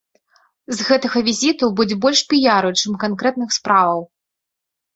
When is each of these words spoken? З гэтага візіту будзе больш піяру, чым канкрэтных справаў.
З 0.77 0.87
гэтага 0.87 1.21
візіту 1.27 1.69
будзе 1.81 1.99
больш 2.07 2.19
піяру, 2.35 2.73
чым 2.81 2.99
канкрэтных 3.07 3.49
справаў. 3.61 4.05